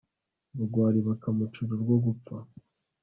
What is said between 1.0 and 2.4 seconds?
bakamucira urwo gupfa